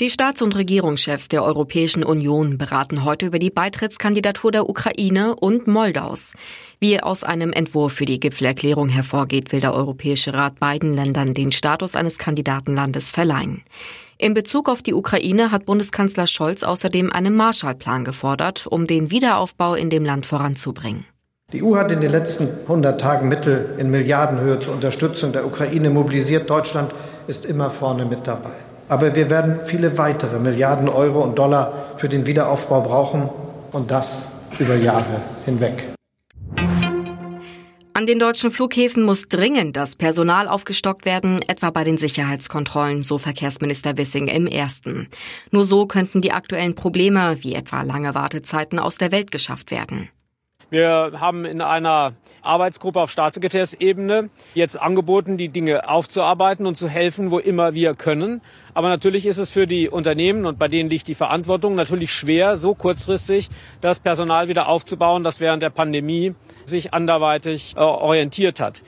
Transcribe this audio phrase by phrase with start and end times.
[0.00, 5.66] Die Staats- und Regierungschefs der Europäischen Union beraten heute über die Beitrittskandidatur der Ukraine und
[5.66, 6.34] Moldaus.
[6.78, 11.50] Wie aus einem Entwurf für die Gipfelerklärung hervorgeht, will der Europäische Rat beiden Ländern den
[11.50, 13.64] Status eines Kandidatenlandes verleihen.
[14.18, 19.74] In Bezug auf die Ukraine hat Bundeskanzler Scholz außerdem einen Marshallplan gefordert, um den Wiederaufbau
[19.74, 21.06] in dem Land voranzubringen.
[21.52, 25.90] Die EU hat in den letzten 100 Tagen Mittel in Milliardenhöhe zur Unterstützung der Ukraine
[25.90, 26.48] mobilisiert.
[26.48, 26.94] Deutschland
[27.26, 28.67] ist immer vorne mit dabei.
[28.88, 33.28] Aber wir werden viele weitere Milliarden Euro und Dollar für den Wiederaufbau brauchen
[33.72, 35.84] und das über Jahre hinweg.
[37.98, 43.18] An den deutschen Flughäfen muss dringend das Personal aufgestockt werden, etwa bei den Sicherheitskontrollen, so
[43.18, 45.08] Verkehrsminister Wissing im ersten.
[45.50, 50.10] Nur so könnten die aktuellen Probleme, wie etwa lange Wartezeiten, aus der Welt geschafft werden.
[50.70, 57.30] Wir haben in einer Arbeitsgruppe auf Staatssekretärsebene jetzt angeboten, die Dinge aufzuarbeiten und zu helfen,
[57.30, 58.42] wo immer wir können.
[58.74, 62.58] Aber natürlich ist es für die Unternehmen und bei denen liegt die Verantwortung natürlich schwer,
[62.58, 63.48] so kurzfristig
[63.80, 66.34] das Personal wieder aufzubauen, das während der Pandemie
[66.66, 68.82] sich anderweitig äh, orientiert hat.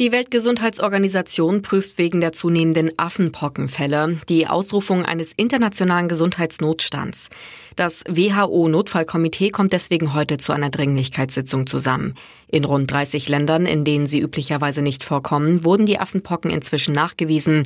[0.00, 7.30] Die Weltgesundheitsorganisation prüft wegen der zunehmenden Affenpockenfälle die Ausrufung eines internationalen Gesundheitsnotstands.
[7.74, 12.14] Das WHO-Notfallkomitee kommt deswegen heute zu einer Dringlichkeitssitzung zusammen.
[12.46, 17.64] In rund 30 Ländern, in denen sie üblicherweise nicht vorkommen, wurden die Affenpocken inzwischen nachgewiesen.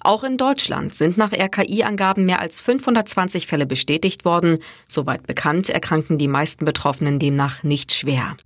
[0.00, 4.60] Auch in Deutschland sind nach RKI-Angaben mehr als 520 Fälle bestätigt worden.
[4.86, 8.38] Soweit bekannt erkranken die meisten Betroffenen demnach nicht schwer.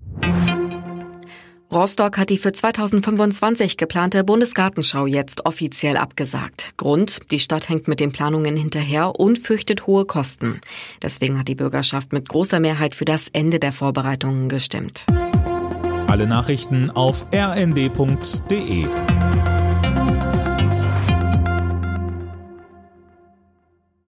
[1.71, 6.73] Rostock hat die für 2025 geplante Bundesgartenschau jetzt offiziell abgesagt.
[6.79, 10.63] Grund, die Stadt hängt mit den Planungen hinterher und fürchtet hohe Kosten.
[11.03, 15.05] Deswegen hat die Bürgerschaft mit großer Mehrheit für das Ende der Vorbereitungen gestimmt.
[16.07, 18.87] Alle Nachrichten auf rnd.de